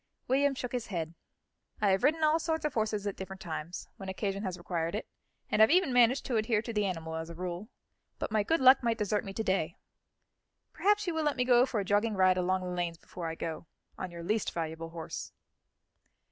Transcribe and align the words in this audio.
William 0.27 0.55
shook 0.55 0.71
his 0.71 0.87
head. 0.87 1.13
"I 1.79 1.89
have 1.89 2.03
ridden 2.03 2.23
all 2.23 2.39
sorts 2.39 2.65
of 2.65 2.73
horses 2.73 3.05
at 3.05 3.15
different 3.15 3.39
times, 3.39 3.87
when 3.97 4.09
occasion 4.09 4.41
has 4.41 4.57
required 4.57 4.95
it, 4.95 5.07
and 5.51 5.59
have 5.59 5.69
even 5.69 5.93
managed 5.93 6.25
to 6.25 6.37
adhere 6.37 6.63
to 6.63 6.73
the 6.73 6.87
animal 6.87 7.13
as 7.17 7.29
a 7.29 7.35
rule; 7.35 7.69
but 8.17 8.31
my 8.31 8.41
good 8.41 8.59
luck 8.59 8.81
might 8.81 8.97
desert 8.97 9.23
me 9.23 9.31
to 9.33 9.43
day. 9.43 9.75
Perhaps 10.73 11.05
you 11.05 11.13
will 11.13 11.21
let 11.23 11.37
me 11.37 11.45
go 11.45 11.67
for 11.67 11.79
a 11.79 11.85
jogging 11.85 12.15
ride 12.15 12.35
along 12.37 12.61
the 12.63 12.73
lanes 12.75 12.97
before 12.97 13.27
I 13.27 13.35
go, 13.35 13.67
on 13.95 14.09
your 14.09 14.23
least 14.23 14.51
valuable 14.53 14.89
horse." 14.89 15.33